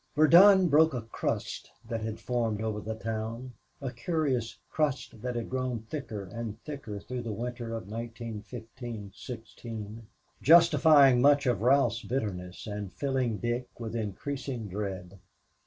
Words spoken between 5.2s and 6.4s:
had grown thicker